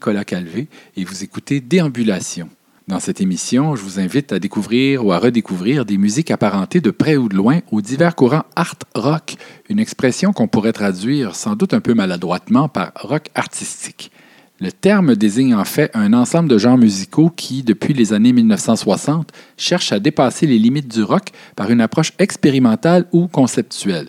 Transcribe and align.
Nicolas 0.00 0.24
Calvé 0.24 0.68
et 0.96 1.04
vous 1.04 1.24
écoutez 1.24 1.60
Déambulation. 1.60 2.48
Dans 2.88 3.00
cette 3.00 3.20
émission, 3.20 3.76
je 3.76 3.82
vous 3.82 4.00
invite 4.00 4.32
à 4.32 4.38
découvrir 4.38 5.04
ou 5.04 5.12
à 5.12 5.18
redécouvrir 5.18 5.84
des 5.84 5.98
musiques 5.98 6.30
apparentées 6.30 6.80
de 6.80 6.90
près 6.90 7.18
ou 7.18 7.28
de 7.28 7.36
loin 7.36 7.60
aux 7.70 7.82
divers 7.82 8.16
courants 8.16 8.46
art 8.56 8.76
rock, 8.94 9.34
une 9.68 9.78
expression 9.78 10.32
qu'on 10.32 10.48
pourrait 10.48 10.72
traduire 10.72 11.34
sans 11.34 11.54
doute 11.54 11.74
un 11.74 11.82
peu 11.82 11.92
maladroitement 11.92 12.66
par 12.66 12.92
rock 12.98 13.26
artistique. 13.34 14.10
Le 14.58 14.72
terme 14.72 15.14
désigne 15.16 15.54
en 15.54 15.66
fait 15.66 15.90
un 15.92 16.14
ensemble 16.14 16.48
de 16.48 16.56
genres 16.56 16.78
musicaux 16.78 17.28
qui, 17.28 17.62
depuis 17.62 17.92
les 17.92 18.14
années 18.14 18.32
1960, 18.32 19.30
cherchent 19.58 19.92
à 19.92 20.00
dépasser 20.00 20.46
les 20.46 20.58
limites 20.58 20.88
du 20.88 21.02
rock 21.02 21.28
par 21.56 21.70
une 21.70 21.82
approche 21.82 22.14
expérimentale 22.18 23.04
ou 23.12 23.28
conceptuelle. 23.28 24.08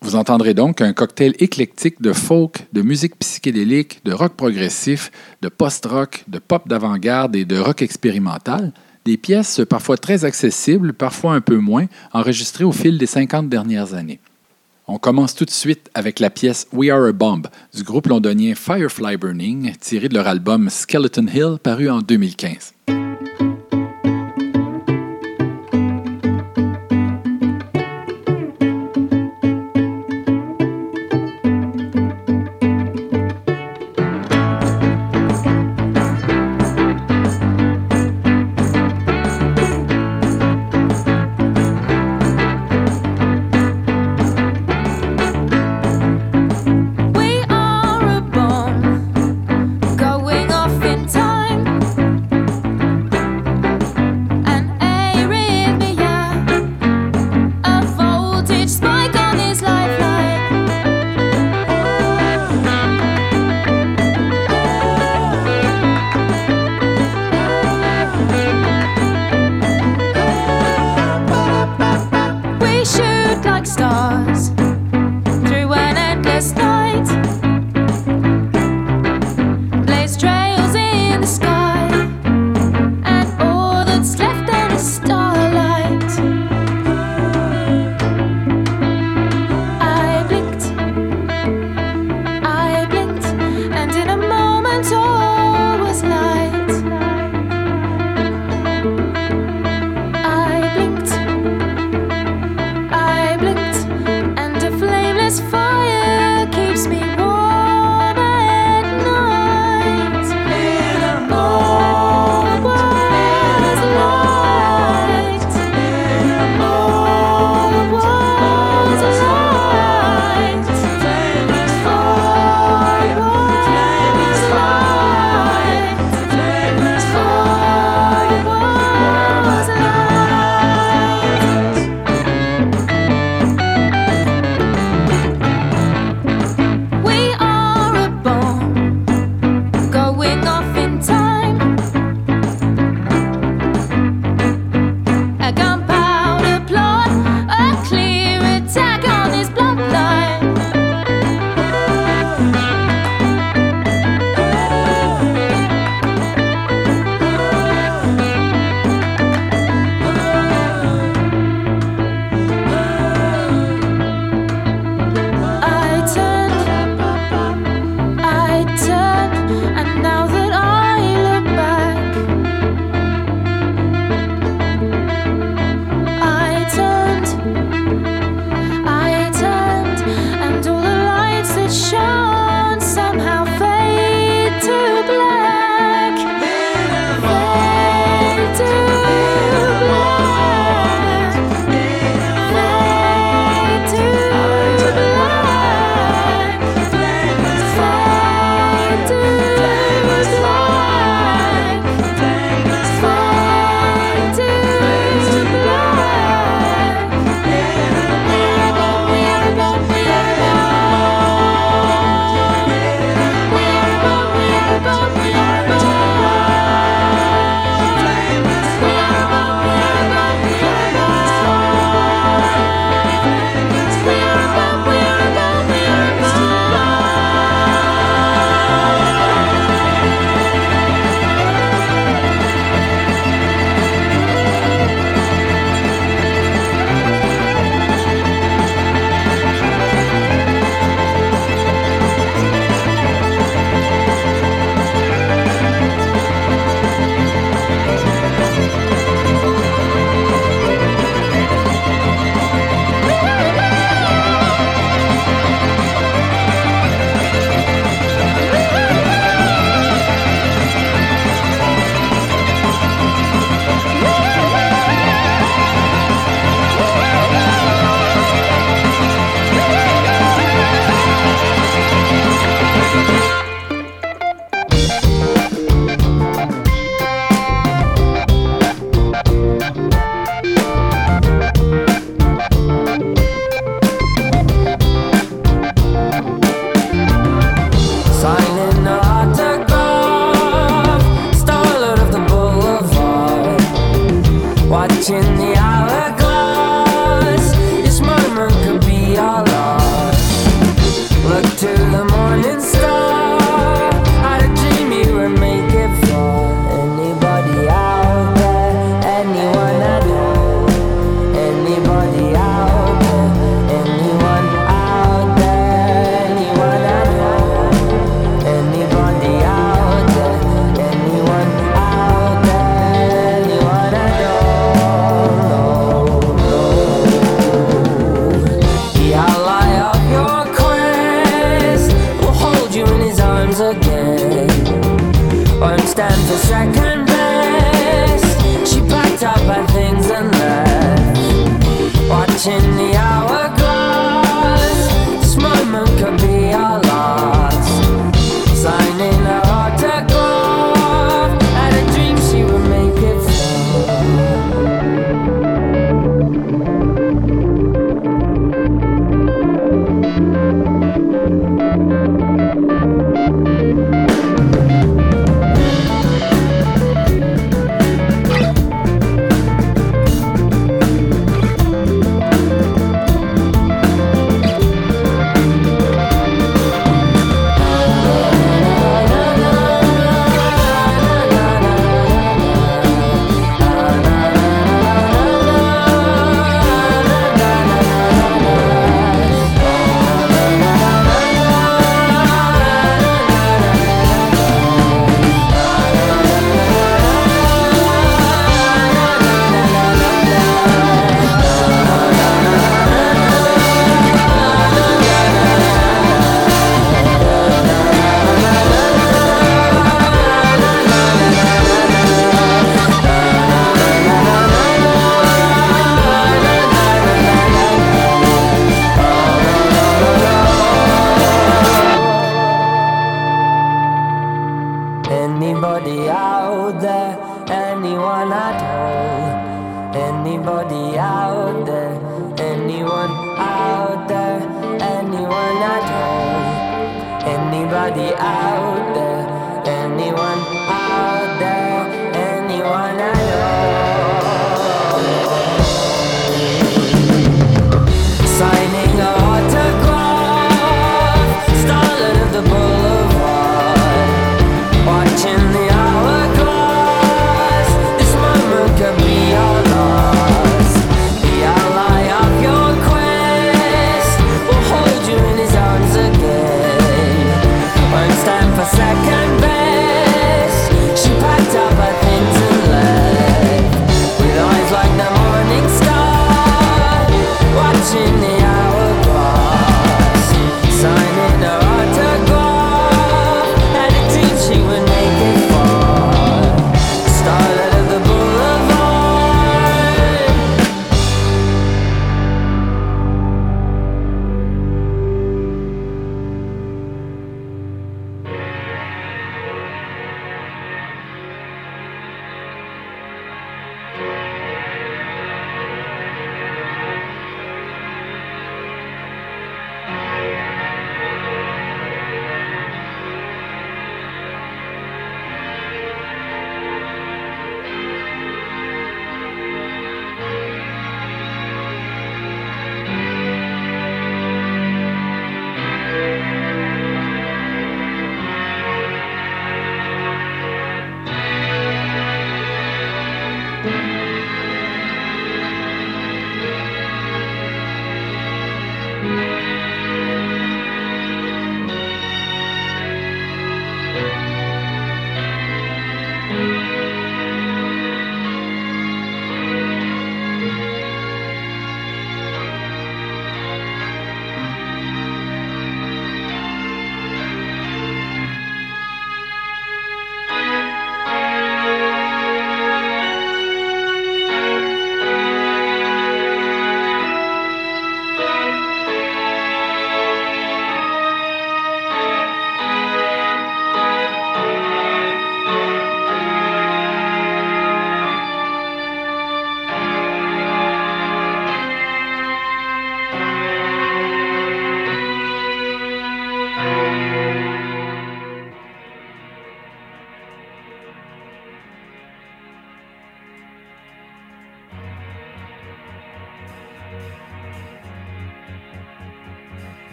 Vous 0.00 0.14
entendrez 0.14 0.54
donc 0.54 0.80
un 0.80 0.92
cocktail 0.92 1.34
éclectique 1.40 2.00
de 2.00 2.12
folk, 2.12 2.66
de 2.72 2.82
musique 2.82 3.18
psychédélique, 3.18 4.00
de 4.04 4.12
rock 4.12 4.34
progressif, 4.34 5.10
de 5.42 5.48
post-rock, 5.48 6.24
de 6.28 6.38
pop 6.38 6.68
d'avant-garde 6.68 7.34
et 7.34 7.44
de 7.44 7.58
rock 7.58 7.82
expérimental, 7.82 8.72
des 9.04 9.16
pièces 9.16 9.60
parfois 9.68 9.96
très 9.96 10.24
accessibles, 10.24 10.92
parfois 10.92 11.34
un 11.34 11.40
peu 11.40 11.56
moins, 11.56 11.86
enregistrées 12.12 12.64
au 12.64 12.72
fil 12.72 12.96
des 12.96 13.06
50 13.06 13.48
dernières 13.48 13.94
années. 13.94 14.20
On 14.86 14.98
commence 14.98 15.34
tout 15.34 15.44
de 15.44 15.50
suite 15.50 15.90
avec 15.94 16.20
la 16.20 16.30
pièce 16.30 16.66
We 16.72 16.90
Are 16.90 17.04
a 17.04 17.12
Bomb 17.12 17.46
du 17.74 17.82
groupe 17.82 18.06
londonien 18.06 18.54
Firefly 18.54 19.16
Burning, 19.16 19.74
tirée 19.80 20.08
de 20.08 20.14
leur 20.14 20.26
album 20.26 20.70
Skeleton 20.70 21.26
Hill 21.26 21.58
paru 21.62 21.90
en 21.90 22.00
2015. 22.00 22.72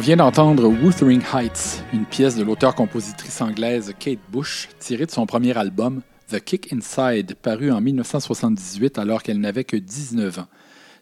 Vient 0.00 0.16
d'entendre 0.16 0.66
Wuthering 0.66 1.20
Heights, 1.34 1.84
une 1.92 2.06
pièce 2.06 2.34
de 2.34 2.42
l'auteure-compositrice 2.42 3.42
anglaise 3.42 3.92
Kate 3.98 4.18
Bush, 4.32 4.70
tirée 4.78 5.04
de 5.04 5.10
son 5.10 5.26
premier 5.26 5.56
album, 5.58 6.00
The 6.30 6.40
Kick 6.40 6.72
Inside, 6.72 7.34
paru 7.34 7.70
en 7.70 7.82
1978 7.82 8.98
alors 8.98 9.22
qu'elle 9.22 9.40
n'avait 9.40 9.64
que 9.64 9.76
19 9.76 10.38
ans. 10.38 10.46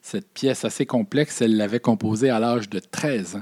Cette 0.03 0.29
pièce 0.33 0.65
assez 0.65 0.85
complexe, 0.85 1.41
elle 1.41 1.57
l'avait 1.57 1.79
composée 1.79 2.29
à 2.29 2.41
l'âge 2.41 2.69
de 2.69 2.81
13 2.81 3.37
ans. 3.37 3.41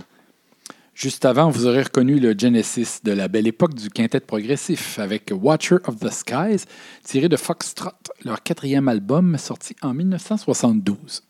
Juste 0.94 1.24
avant, 1.24 1.48
vous 1.48 1.66
aurez 1.66 1.84
reconnu 1.84 2.20
le 2.20 2.34
Genesis 2.36 3.00
de 3.02 3.12
la 3.12 3.28
belle 3.28 3.46
époque 3.46 3.74
du 3.74 3.88
quintet 3.88 4.20
progressif 4.20 4.98
avec 4.98 5.32
Watcher 5.34 5.76
of 5.86 5.98
the 6.00 6.10
Skies, 6.10 6.64
tiré 7.02 7.30
de 7.30 7.36
Foxtrot, 7.36 7.92
leur 8.24 8.42
quatrième 8.42 8.88
album 8.88 9.38
sorti 9.38 9.74
en 9.80 9.94
1972. 9.94 11.25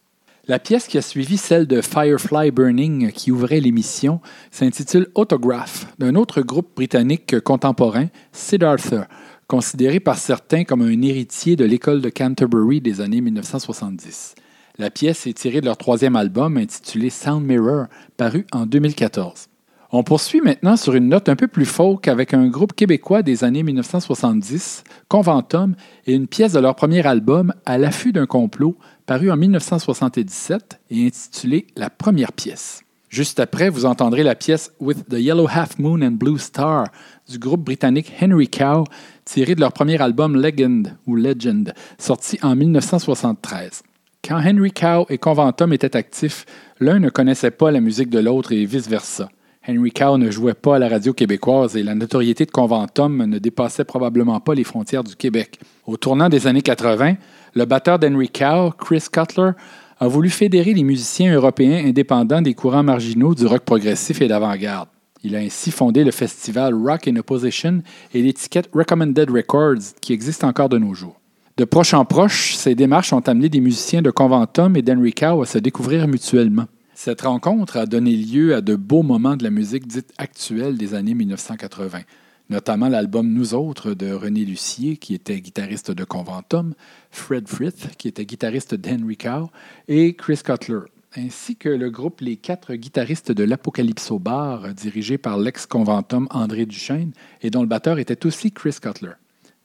La 0.49 0.61
pièce 0.61 0.87
qui 0.87 0.97
a 0.97 1.03
suivi 1.03 1.39
celle 1.39 1.67
de 1.67 1.81
Firefly 1.81 2.53
Burning 2.53 3.11
qui 3.11 3.33
ouvrait 3.33 3.59
l'émission 3.59 4.21
s'intitule 4.53 5.09
Autograph 5.17 5.89
d'un 5.99 6.15
autre 6.15 6.41
groupe 6.41 6.69
britannique 6.77 7.41
contemporain, 7.41 8.07
Siddhartha, 8.31 9.09
considéré 9.49 9.99
par 9.99 10.19
certains 10.19 10.63
comme 10.63 10.83
un 10.83 11.03
héritier 11.03 11.57
de 11.57 11.65
l'école 11.65 12.01
de 12.01 12.11
Canterbury 12.11 12.81
des 12.81 13.01
années 13.01 13.23
1970. 13.23 14.37
La 14.79 14.91
pièce 14.91 15.27
est 15.27 15.37
tirée 15.37 15.61
de 15.61 15.67
leur 15.67 15.79
troisième 15.79 16.15
album 16.15 16.59
intitulé 16.59 17.11
Sound 17.11 17.45
Mirror, 17.45 17.87
paru 18.17 18.47
en 18.53 18.67
2014. 18.67 19.49
On 19.93 20.03
poursuit 20.03 20.41
maintenant 20.41 20.77
sur 20.77 20.95
une 20.95 21.09
note 21.09 21.29
un 21.29 21.37
peu 21.37 21.47
plus 21.47 21.65
folk 21.65 22.09
avec 22.09 22.35
un 22.35 22.49
groupe 22.49 22.75
québécois 22.75 23.23
des 23.23 23.45
années 23.45 23.63
1970, 23.63 24.85
Conventum, 25.09 25.75
et 26.07 26.15
une 26.15 26.27
pièce 26.27 26.53
de 26.53 26.61
leur 26.61 26.75
premier 26.75 27.07
album, 27.07 27.53
À 27.65 27.79
l'affût 27.79 28.13
d'un 28.13 28.27
complot, 28.27 28.77
paru 29.07 29.31
en 29.31 29.37
1977 29.37 30.81
et 30.91 31.07
intitulée 31.07 31.67
La 31.77 31.91
première 31.91 32.33
pièce. 32.33 32.83
Juste 33.09 33.39
après, 33.39 33.71
vous 33.71 33.87
entendrez 33.87 34.25
la 34.25 34.35
pièce 34.35 34.73
With 34.81 35.09
the 35.09 35.19
Yellow 35.19 35.47
Half 35.49 35.79
Moon 35.79 36.03
and 36.03 36.13
Blue 36.13 36.39
Star 36.39 36.89
du 37.29 37.39
groupe 37.39 37.65
britannique 37.65 38.13
Henry 38.21 38.49
Cow, 38.49 38.85
tiré 39.25 39.55
de 39.55 39.61
leur 39.61 39.73
premier 39.73 40.01
album 40.03 40.37
Legend 40.37 40.93
ou 41.07 41.15
Legend, 41.15 41.73
sorti 41.99 42.39
en 42.43 42.57
1973. 42.57 43.83
Quand 44.25 44.43
Henry 44.45 44.73
Cow 44.73 45.07
et 45.09 45.19
Conventum 45.19 45.73
étaient 45.73 45.97
actifs, 45.97 46.45
l'un 46.81 46.99
ne 46.99 47.09
connaissait 47.09 47.53
pas 47.53 47.71
la 47.71 47.81
musique 47.81 48.11
de 48.11 48.19
l'autre 48.19 48.51
et 48.51 48.65
vice-versa. 48.65 49.29
Henry 49.69 49.93
Cow 49.93 50.19
ne 50.19 50.31
jouait 50.31 50.55
pas 50.55 50.77
à 50.77 50.79
la 50.79 50.89
radio 50.89 51.13
québécoise 51.13 51.77
et 51.77 51.83
la 51.83 51.95
notoriété 51.95 52.45
de 52.45 52.51
Conventum 52.51 53.25
ne 53.25 53.39
dépassait 53.39 53.85
probablement 53.85 54.41
pas 54.41 54.55
les 54.55 54.63
frontières 54.63 55.03
du 55.05 55.17
Québec. 55.17 55.59
Au 55.87 55.97
tournant 55.97 56.29
des 56.29 56.47
années 56.47 56.63
80, 56.63 57.15
le 57.57 57.65
batteur 57.65 57.99
d'Henry 57.99 58.29
Cow, 58.29 58.71
Chris 58.71 59.07
Cutler, 59.11 59.53
a 59.99 60.09
voulu 60.09 60.29
fédérer 60.29 60.75
les 60.75 60.85
musiciens 60.85 61.35
européens 61.35 61.87
indépendants 61.87 62.43
des 62.43 62.53
courants 62.53 62.83
marginaux 62.83 63.35
du 63.35 63.47
rock 63.47 63.63
progressif 63.65 64.21
et 64.21 64.29
d'avant-garde. 64.29 64.91
Il 65.25 65.35
a 65.35 65.39
ainsi 65.39 65.71
fondé 65.71 66.05
le 66.05 66.11
festival 66.11 66.75
Rock 66.75 67.09
in 67.09 67.17
Opposition 67.17 67.83
et 68.13 68.21
l'étiquette 68.21 68.69
Recommended 68.75 69.31
Records 69.31 69.95
qui 70.03 70.13
existe 70.13 70.45
encore 70.45 70.69
de 70.69 70.77
nos 70.77 70.93
jours. 70.93 71.19
De 71.57 71.65
proche 71.65 71.95
en 71.95 72.05
proche, 72.05 72.55
ces 72.57 72.75
démarches 72.75 73.15
ont 73.15 73.21
amené 73.21 73.49
des 73.49 73.61
musiciens 73.61 74.03
de 74.03 74.11
Conventum 74.11 74.77
et 74.77 74.83
d'Henry 74.83 75.15
Cow 75.15 75.41
à 75.41 75.47
se 75.47 75.57
découvrir 75.57 76.07
mutuellement. 76.07 76.67
Cette 76.93 77.23
rencontre 77.23 77.79
a 77.79 77.87
donné 77.87 78.15
lieu 78.15 78.55
à 78.55 78.61
de 78.61 78.77
beaux 78.77 79.03
moments 79.03 79.37
de 79.37 79.45
la 79.45 79.51
musique 79.51 79.87
dite 79.87 80.13
actuelle 80.19 80.77
des 80.77 80.93
années 80.93 81.15
1980, 81.15 82.01
notamment 82.49 82.89
l'album 82.89 83.33
Nous 83.33 83.55
autres 83.55 83.95
de 83.95 84.13
René 84.13 84.45
Lucier, 84.45 84.97
qui 84.97 85.15
était 85.15 85.41
guitariste 85.41 85.91
de 85.91 86.05
Conventum, 86.05 86.75
Fred 87.11 87.49
Frith, 87.49 87.89
qui 87.99 88.09
était 88.09 88.25
guitariste 88.25 88.75
d'Henry 88.75 89.17
Cow, 89.17 89.51
et 89.89 90.15
Chris 90.15 90.41
Cutler, 90.45 90.81
ainsi 91.17 91.57
que 91.57 91.69
le 91.69 91.91
groupe 91.91 92.21
Les 92.21 92.37
Quatre 92.37 92.75
guitaristes 92.75 93.33
de 93.33 93.45
l'Apocalypso 93.45 94.19
Bar, 94.19 94.75
dirigé 94.75 95.19
par 95.19 95.39
l'ex-conventum 95.39 96.29
André 96.31 96.67
Duchesne, 96.67 97.13
et 97.43 97.51
dont 97.51 97.63
le 97.63 97.69
batteur 97.69 97.99
était 97.99 98.27
aussi 98.27 98.53
Chris 98.53 98.77
Cutler. 98.81 99.13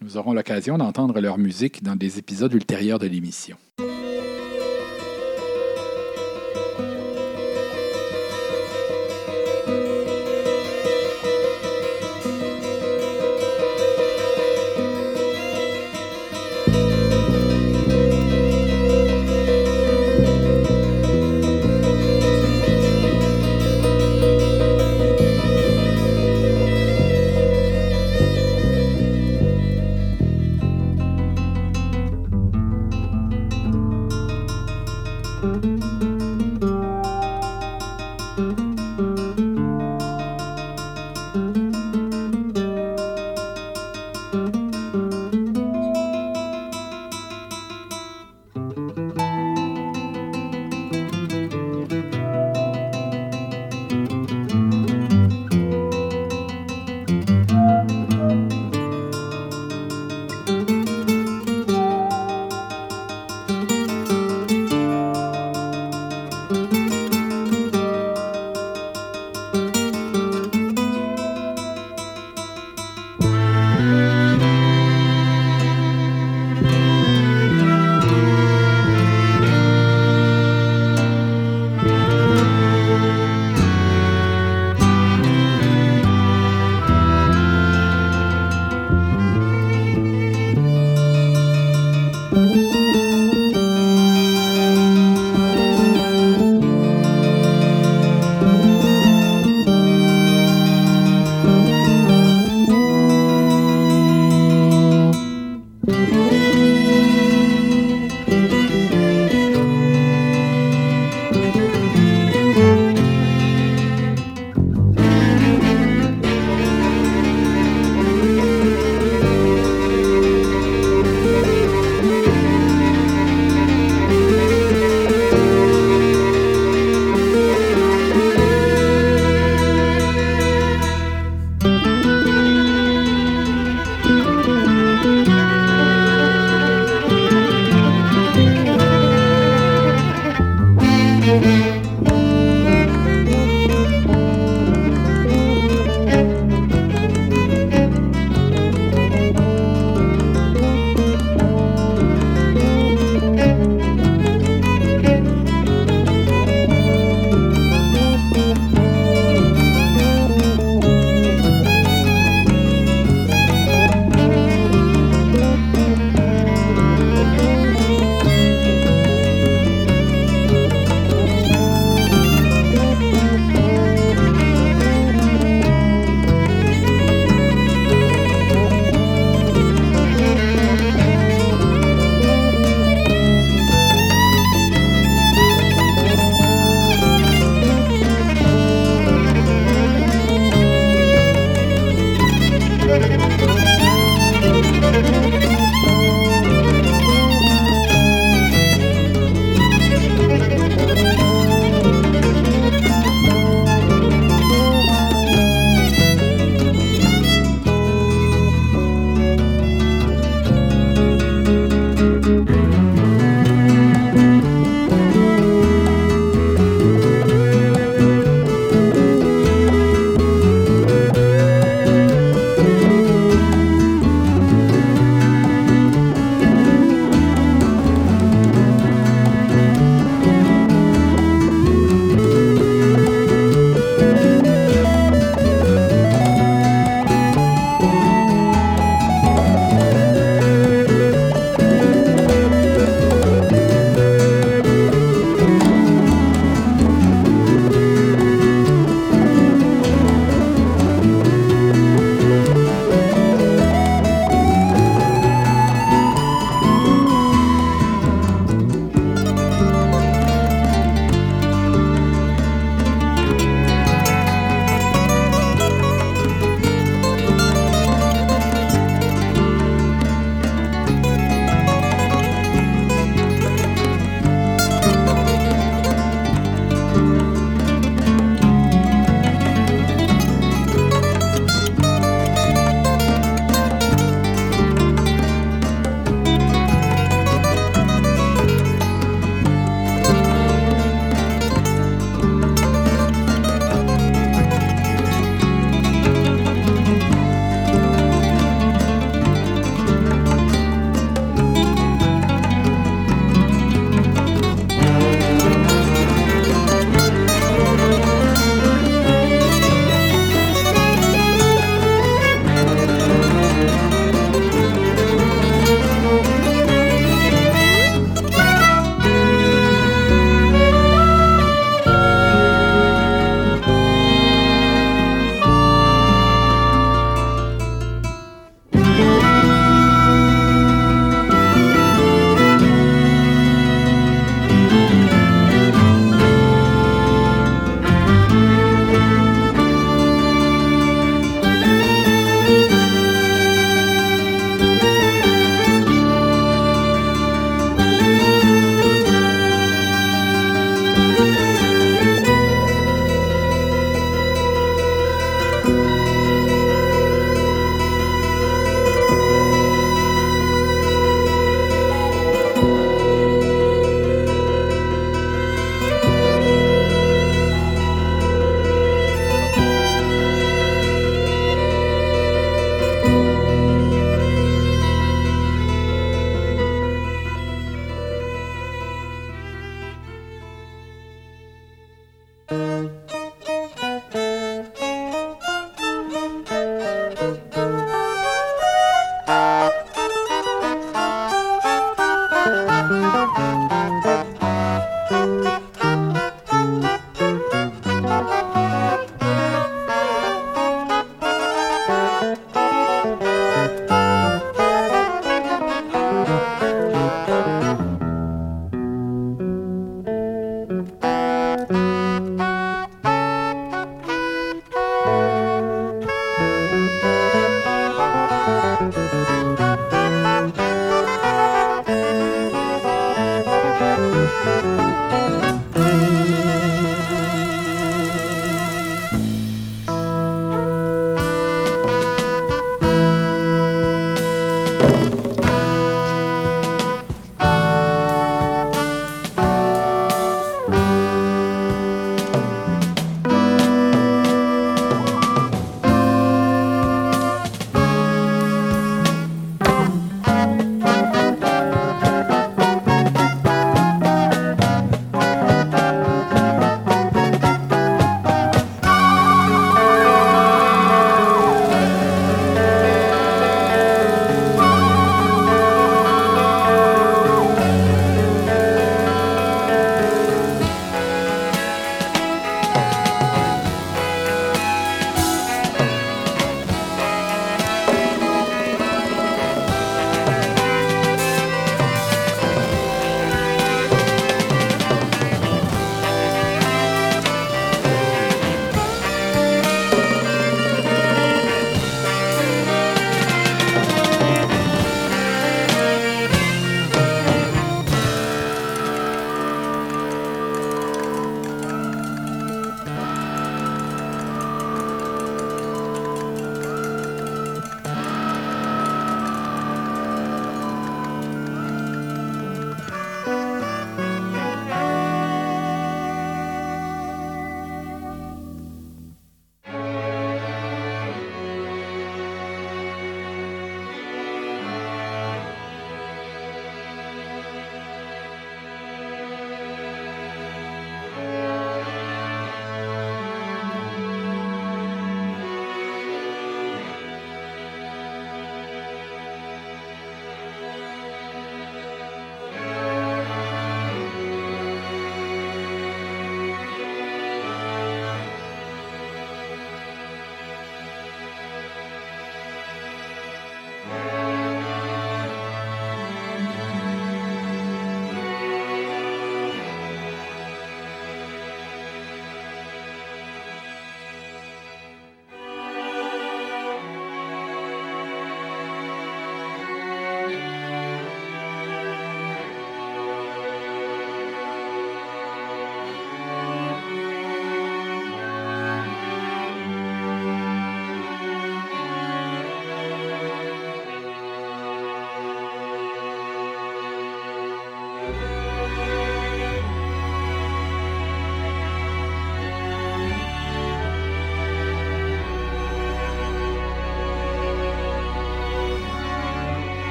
Nous 0.00 0.16
aurons 0.16 0.32
l'occasion 0.32 0.78
d'entendre 0.78 1.20
leur 1.20 1.38
musique 1.38 1.82
dans 1.82 1.96
des 1.96 2.18
épisodes 2.18 2.52
ultérieurs 2.52 3.00
de 3.00 3.06
l'émission. 3.06 3.56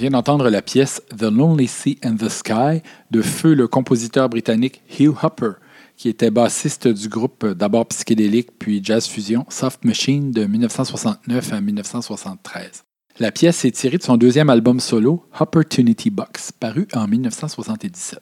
vient 0.00 0.10
d'entendre 0.10 0.48
la 0.48 0.62
pièce 0.62 1.02
The 1.14 1.24
Lonely 1.24 1.68
Sea 1.68 1.98
and 2.02 2.16
the 2.16 2.30
Sky 2.30 2.80
de 3.10 3.20
feu 3.20 3.52
le 3.52 3.68
compositeur 3.68 4.30
britannique 4.30 4.80
Hugh 4.98 5.14
Hopper, 5.22 5.52
qui 5.98 6.08
était 6.08 6.30
bassiste 6.30 6.88
du 6.88 7.10
groupe 7.10 7.46
d'abord 7.46 7.86
psychédélique 7.86 8.58
puis 8.58 8.80
jazz 8.82 9.06
fusion 9.06 9.44
Soft 9.50 9.84
Machine 9.84 10.30
de 10.30 10.46
1969 10.46 11.52
à 11.52 11.60
1973. 11.60 12.84
La 13.18 13.30
pièce 13.30 13.66
est 13.66 13.72
tirée 13.72 13.98
de 13.98 14.02
son 14.02 14.16
deuxième 14.16 14.48
album 14.48 14.80
solo, 14.80 15.26
Opportunity 15.38 16.08
Box, 16.08 16.50
paru 16.50 16.88
en 16.94 17.06
1977. 17.06 18.20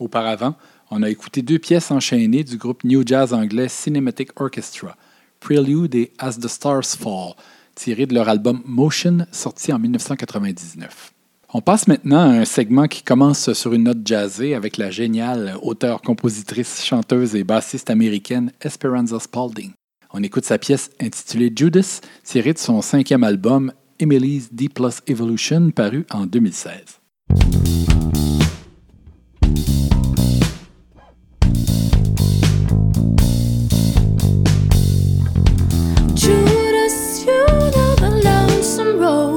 Auparavant, 0.00 0.56
on 0.90 1.04
a 1.04 1.10
écouté 1.10 1.42
deux 1.42 1.60
pièces 1.60 1.92
enchaînées 1.92 2.42
du 2.42 2.56
groupe 2.56 2.82
New 2.82 3.04
Jazz 3.06 3.32
anglais 3.32 3.68
Cinematic 3.68 4.40
Orchestra, 4.40 4.96
Prelude 5.38 5.94
et 5.94 6.12
As 6.18 6.40
the 6.40 6.48
Stars 6.48 6.86
Fall, 6.86 7.34
tiré 7.74 8.06
de 8.06 8.14
leur 8.14 8.28
album 8.28 8.62
Motion, 8.64 9.26
sorti 9.32 9.72
en 9.72 9.78
1999. 9.78 11.12
On 11.52 11.60
passe 11.60 11.86
maintenant 11.86 12.18
à 12.18 12.40
un 12.40 12.44
segment 12.44 12.88
qui 12.88 13.02
commence 13.02 13.52
sur 13.52 13.74
une 13.74 13.84
note 13.84 14.04
jazzée 14.04 14.54
avec 14.54 14.76
la 14.76 14.90
géniale 14.90 15.56
auteure, 15.62 16.02
compositrice, 16.02 16.84
chanteuse 16.84 17.36
et 17.36 17.44
bassiste 17.44 17.90
américaine 17.90 18.50
Esperanza 18.60 19.20
Spalding. 19.20 19.70
On 20.12 20.22
écoute 20.22 20.44
sa 20.44 20.58
pièce 20.58 20.90
intitulée 21.00 21.52
Judas, 21.54 22.00
tirée 22.24 22.52
de 22.54 22.58
son 22.58 22.82
cinquième 22.82 23.22
album 23.22 23.72
Emily's 24.00 24.52
D 24.52 24.68
Plus 24.68 25.00
Evolution, 25.06 25.70
paru 25.70 26.04
en 26.10 26.26
2016. 26.26 26.74
road. 39.04 39.33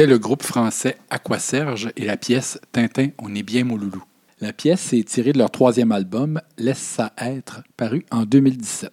C'était 0.00 0.12
le 0.12 0.18
groupe 0.18 0.44
français 0.44 0.96
Aquaserge 1.10 1.90
et 1.94 2.06
la 2.06 2.16
pièce 2.16 2.58
Tintin, 2.72 3.08
on 3.18 3.34
est 3.34 3.42
bien 3.42 3.64
mon 3.64 3.76
loulou. 3.76 4.02
La 4.40 4.54
pièce 4.54 4.94
est 4.94 5.06
tirée 5.06 5.34
de 5.34 5.38
leur 5.38 5.50
troisième 5.50 5.92
album, 5.92 6.40
Laisse 6.56 6.78
ça 6.78 7.12
être, 7.18 7.62
paru 7.76 8.06
en 8.10 8.22
2017. 8.22 8.90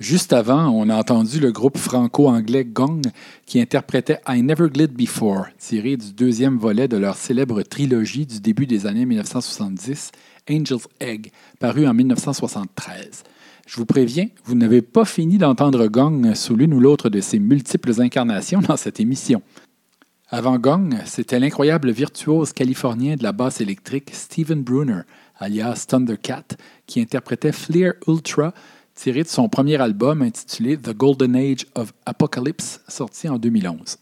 Juste 0.00 0.32
avant, 0.32 0.70
on 0.70 0.88
a 0.88 0.96
entendu 0.96 1.38
le 1.38 1.52
groupe 1.52 1.78
franco-anglais 1.78 2.64
Gong 2.64 3.02
qui 3.46 3.60
interprétait 3.60 4.18
I 4.26 4.42
Never 4.42 4.70
Glid 4.70 4.90
Before, 4.90 5.44
tiré 5.56 5.96
du 5.96 6.12
deuxième 6.12 6.58
volet 6.58 6.88
de 6.88 6.96
leur 6.96 7.14
célèbre 7.14 7.62
trilogie 7.62 8.26
du 8.26 8.40
début 8.40 8.66
des 8.66 8.86
années 8.88 9.06
1970, 9.06 10.10
Angel's 10.50 10.88
Egg, 10.98 11.30
paru 11.60 11.86
en 11.86 11.94
1973. 11.94 13.22
Je 13.68 13.76
vous 13.76 13.86
préviens, 13.86 14.26
vous 14.46 14.56
n'avez 14.56 14.82
pas 14.82 15.04
fini 15.04 15.38
d'entendre 15.38 15.86
Gong 15.86 16.34
sous 16.34 16.56
l'une 16.56 16.74
ou 16.74 16.80
l'autre 16.80 17.08
de 17.08 17.20
ses 17.20 17.38
multiples 17.38 18.02
incarnations 18.02 18.60
dans 18.60 18.76
cette 18.76 18.98
émission. 18.98 19.40
Avant 20.30 20.58
Gong, 20.58 20.88
c'était 21.04 21.38
l'incroyable 21.38 21.90
virtuose 21.90 22.54
californien 22.54 23.16
de 23.16 23.22
la 23.22 23.32
basse 23.32 23.60
électrique 23.60 24.14
Steven 24.14 24.62
Bruner, 24.62 25.02
alias 25.38 25.84
Thundercat, 25.86 26.44
qui 26.86 27.02
interprétait 27.02 27.52
Fleer 27.52 27.92
Ultra, 28.08 28.54
tiré 28.94 29.22
de 29.22 29.28
son 29.28 29.50
premier 29.50 29.76
album 29.76 30.22
intitulé 30.22 30.78
The 30.78 30.96
Golden 30.96 31.36
Age 31.36 31.66
of 31.74 31.92
Apocalypse, 32.06 32.80
sorti 32.88 33.28
en 33.28 33.36
2011. 33.36 33.98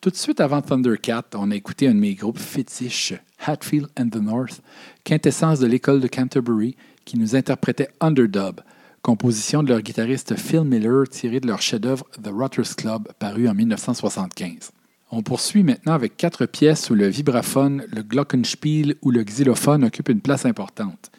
Tout 0.00 0.10
de 0.10 0.16
suite 0.16 0.40
avant 0.40 0.62
Thundercat, 0.62 1.26
on 1.36 1.52
a 1.52 1.54
écouté 1.54 1.86
un 1.86 1.94
de 1.94 2.00
mes 2.00 2.14
groupes 2.14 2.40
fétiches, 2.40 3.14
Hatfield 3.38 3.86
and 3.96 4.08
the 4.08 4.16
North, 4.16 4.60
quintessence 5.04 5.60
de 5.60 5.68
l'école 5.68 6.00
de 6.00 6.08
Canterbury, 6.08 6.74
qui 7.04 7.18
nous 7.18 7.36
interprétait 7.36 7.90
Underdub, 8.00 8.62
composition 9.00 9.62
de 9.62 9.68
leur 9.68 9.80
guitariste 9.80 10.34
Phil 10.34 10.62
Miller 10.62 11.08
tiré 11.08 11.38
de 11.38 11.46
leur 11.46 11.62
chef-d'œuvre 11.62 12.04
The 12.20 12.30
Rotters 12.32 12.74
Club, 12.76 13.06
paru 13.20 13.48
en 13.48 13.54
1975. 13.54 14.72
On 15.10 15.22
poursuit 15.22 15.62
maintenant 15.62 15.92
avec 15.92 16.16
quatre 16.16 16.46
pièces 16.46 16.90
où 16.90 16.94
le 16.94 17.06
vibraphone, 17.06 17.84
le 17.94 18.02
glockenspiel 18.02 18.96
ou 19.02 19.10
le 19.10 19.22
xylophone 19.22 19.84
occupent 19.84 20.08
une 20.08 20.20
place 20.20 20.46
importante. 20.46 21.12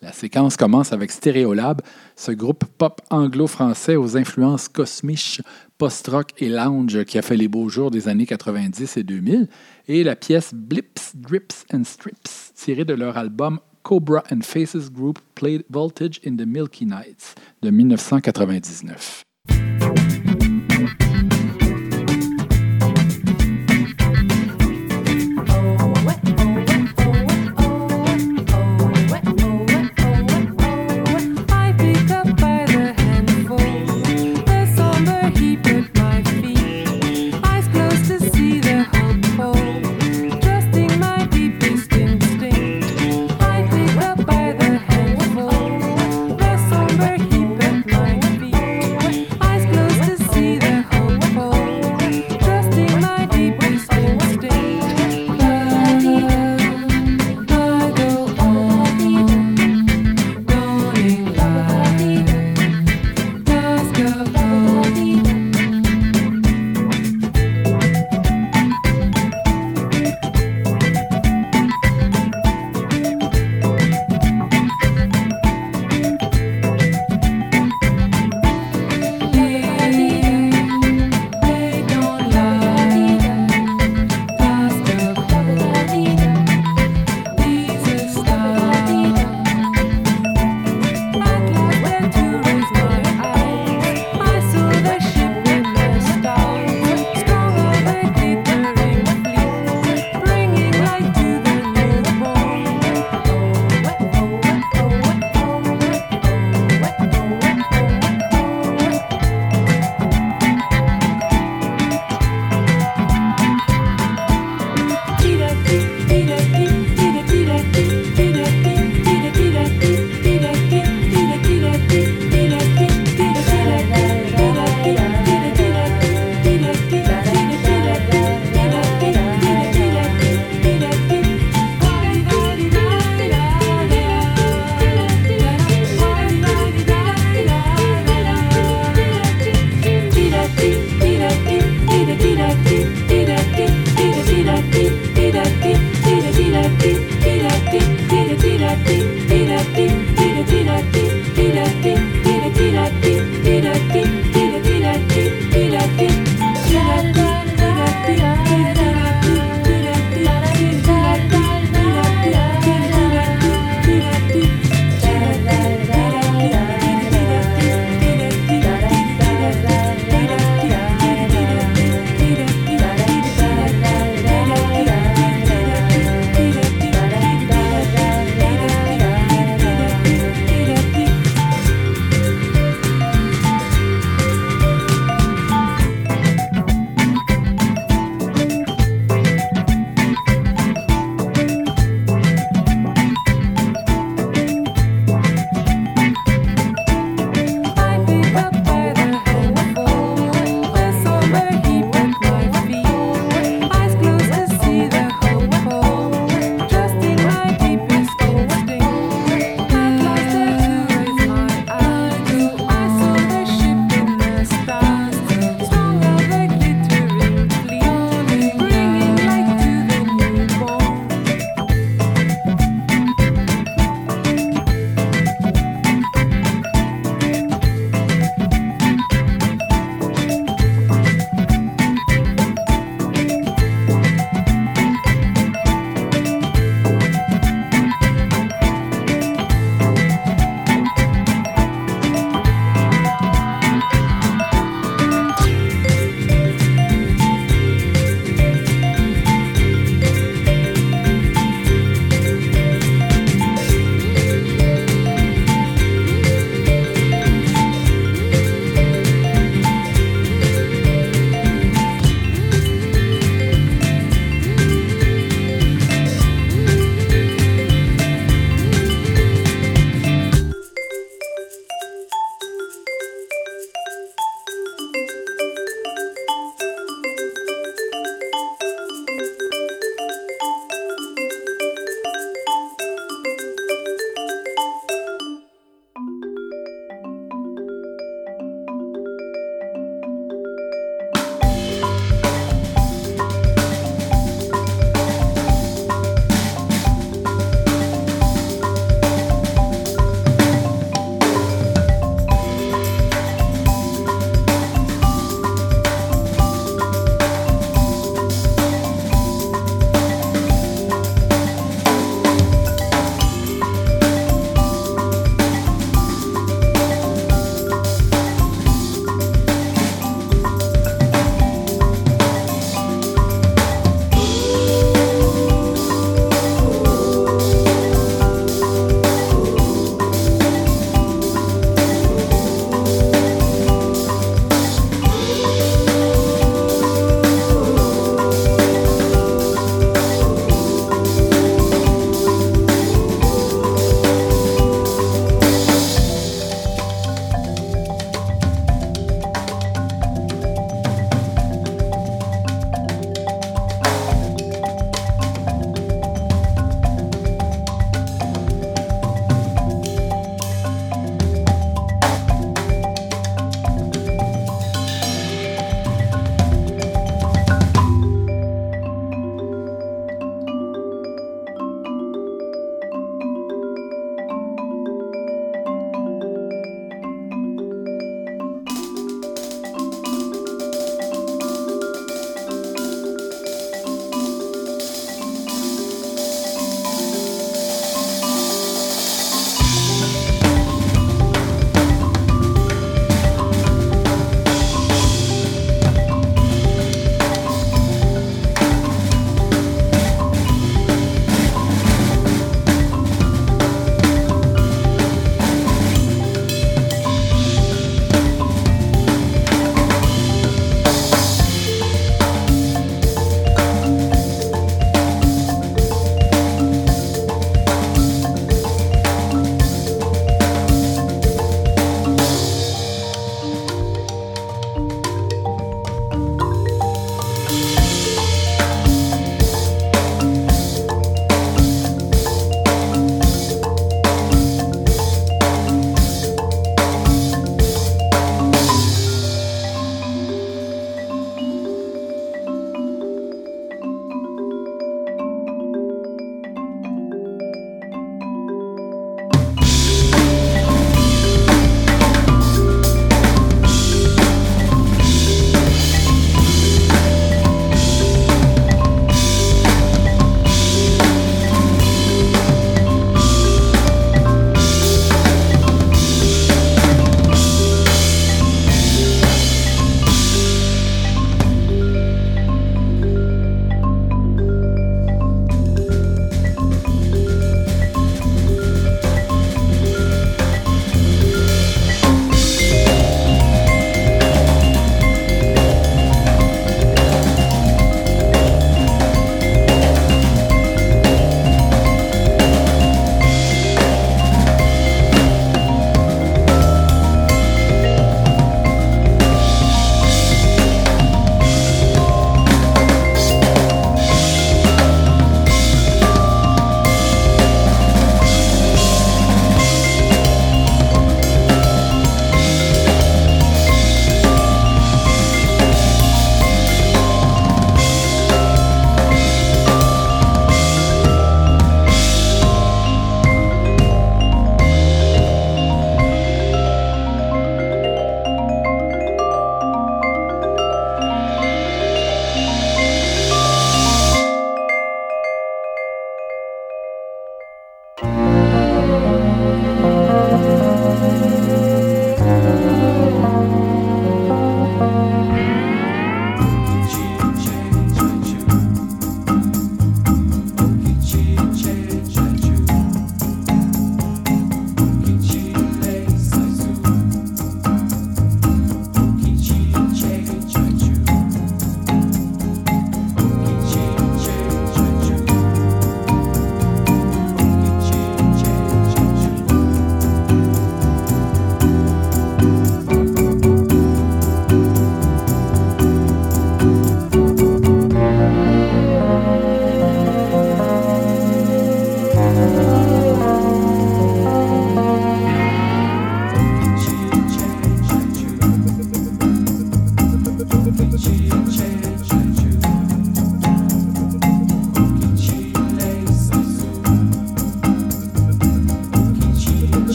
La 0.00 0.12
séquence 0.12 0.56
commence 0.56 0.92
avec 0.92 1.10
Stereolab, 1.12 1.80
ce 2.16 2.32
groupe 2.32 2.64
pop 2.78 3.00
anglo-français 3.10 3.96
aux 3.96 4.16
influences 4.16 4.68
cosmiques, 4.68 5.40
post-rock 5.78 6.30
et 6.38 6.48
lounge 6.48 7.04
qui 7.04 7.18
a 7.18 7.22
fait 7.22 7.36
les 7.36 7.48
beaux 7.48 7.68
jours 7.68 7.90
des 7.90 8.08
années 8.08 8.26
90 8.26 8.96
et 8.96 9.02
2000, 9.04 9.48
et 9.88 10.02
la 10.02 10.16
pièce 10.16 10.54
Blips, 10.54 11.14
Drips 11.14 11.64
and 11.72 11.84
Strips, 11.84 12.52
tirée 12.54 12.84
de 12.84 12.94
leur 12.94 13.16
album 13.16 13.60
Cobra 13.82 14.22
and 14.32 14.42
Faces 14.42 14.90
Group 14.90 15.18
Played 15.34 15.64
Voltage 15.70 16.20
in 16.26 16.36
the 16.36 16.46
Milky 16.46 16.86
Nights 16.86 17.34
de 17.62 17.70
1999. 17.70 19.22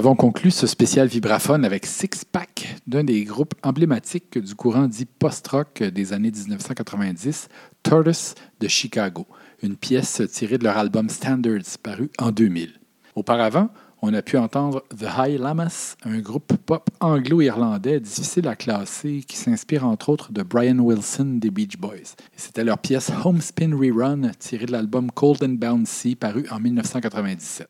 Avons 0.00 0.16
conclu 0.16 0.50
ce 0.50 0.66
spécial 0.66 1.08
vibraphone 1.08 1.62
avec 1.62 1.84
Six 1.84 2.24
Pack 2.24 2.74
d'un 2.86 3.04
des 3.04 3.22
groupes 3.22 3.52
emblématiques 3.62 4.38
du 4.38 4.54
courant 4.54 4.88
dit 4.88 5.04
post-rock 5.04 5.82
des 5.82 6.14
années 6.14 6.30
1990, 6.30 7.48
Tortoise 7.82 8.34
de 8.60 8.66
Chicago, 8.66 9.26
une 9.62 9.76
pièce 9.76 10.22
tirée 10.32 10.56
de 10.56 10.64
leur 10.64 10.78
album 10.78 11.10
Standards 11.10 11.76
paru 11.82 12.08
en 12.18 12.32
2000. 12.32 12.80
Auparavant, 13.14 13.68
on 14.00 14.14
a 14.14 14.22
pu 14.22 14.38
entendre 14.38 14.84
The 14.88 15.04
High 15.18 15.38
Llamas, 15.38 15.96
un 16.04 16.18
groupe 16.20 16.56
pop 16.64 16.88
anglo-irlandais 17.00 18.00
difficile 18.00 18.48
à 18.48 18.56
classer 18.56 19.22
qui 19.28 19.36
s'inspire 19.36 19.84
entre 19.84 20.08
autres 20.08 20.32
de 20.32 20.42
Brian 20.42 20.78
Wilson 20.78 21.36
des 21.38 21.50
Beach 21.50 21.76
Boys. 21.76 22.16
C'était 22.36 22.64
leur 22.64 22.78
pièce 22.78 23.12
Homespin 23.22 23.76
Rerun 23.76 24.30
tirée 24.38 24.64
de 24.64 24.72
l'album 24.72 25.10
Cold 25.12 25.44
and 25.44 25.58
Bouncy 25.58 26.16
paru 26.16 26.46
en 26.50 26.58
1997. 26.58 27.68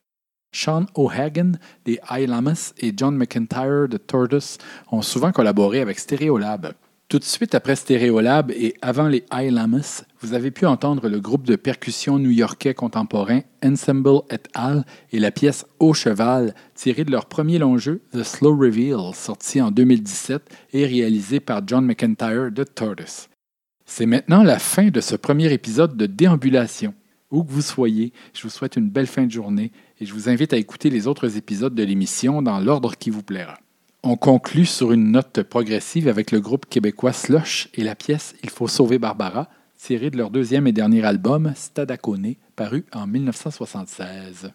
Sean 0.53 0.87
O'Hagan 0.95 1.53
des 1.85 2.01
High 2.11 2.29
Llamas 2.29 2.73
et 2.79 2.93
John 2.97 3.17
McIntyre 3.17 3.89
de 3.89 3.97
Tortoise 3.97 4.59
ont 4.91 5.03
souvent 5.03 5.33
collaboré 5.33 5.81
avec 5.81 5.99
Stereolab. 5.99 6.73
Tout 7.09 7.19
de 7.19 7.25
suite 7.25 7.57
après 7.57 7.75
Stereolab 7.75 8.53
et 8.53 8.75
avant 8.83 9.09
les 9.09 9.25
High 9.33 9.53
Llamas, 9.53 10.05
vous 10.21 10.33
avez 10.33 10.53
pu 10.53 10.65
entendre 10.67 11.09
le 11.09 11.19
groupe 11.19 11.45
de 11.45 11.57
percussion 11.57 12.21
new-yorkais 12.21 12.75
contemporain 12.75 13.41
Ensemble 13.65 14.21
et 14.31 14.39
al. 14.55 14.85
et 15.11 15.19
la 15.19 15.33
pièce 15.33 15.67
Au 15.81 15.93
cheval, 15.93 16.55
tirée 16.77 17.05
de 17.05 17.11
leur 17.11 17.27
premier 17.27 17.59
long 17.59 17.79
jeu, 17.79 18.01
The 18.13 18.23
Slow 18.23 18.57
Reveal, 18.57 19.13
sorti 19.13 19.61
en 19.61 19.73
2017 19.73 20.43
et 20.73 20.87
réalisé 20.87 21.41
par 21.41 21.63
John 21.67 21.85
McIntyre 21.85 22.53
de 22.53 22.63
Tortoise. 22.63 23.29
C'est 23.87 24.07
maintenant 24.07 24.45
la 24.45 24.61
fin 24.61 24.91
de 24.91 25.01
ce 25.01 25.17
premier 25.17 25.53
épisode 25.53 25.97
de 25.97 26.07
Déambulation. 26.07 26.95
Où 27.33 27.43
que 27.43 27.51
vous 27.51 27.63
soyez, 27.63 28.13
je 28.35 28.43
vous 28.43 28.51
souhaite 28.51 28.77
une 28.77 28.89
belle 28.89 29.07
fin 29.09 29.27
de 29.27 29.33
journée 29.33 29.73
et 30.01 30.07
je 30.07 30.15
vous 30.15 30.29
invite 30.29 30.53
à 30.53 30.57
écouter 30.57 30.91
les 30.91 31.07
autres 31.07 31.37
épisodes 31.37 31.75
de 31.75 31.83
l'émission 31.83 32.43
dans 32.43 32.59
l'ordre 32.59 32.97
qui 32.97 33.11
vous 33.11 33.23
plaira. 33.23 33.59
On 34.03 34.17
conclut 34.17 34.65
sur 34.65 34.93
une 34.93 35.13
note 35.13 35.43
progressive 35.43 36.09
avec 36.09 36.31
le 36.31 36.41
groupe 36.41 36.67
québécois 36.67 37.13
Slush 37.13 37.69
et 37.75 37.85
la 37.85 37.95
pièce 37.95 38.35
Il 38.43 38.49
faut 38.49 38.67
sauver 38.69 38.99
Barbara, 38.99 39.51
tirée 39.77 40.11
de 40.11 40.17
leur 40.17 40.31
deuxième 40.31 40.67
et 40.67 40.73
dernier 40.73 41.05
album, 41.05 41.53
Stadacone, 41.55 42.35
paru 42.57 42.87
en 42.95 43.07
1976. 43.07 44.53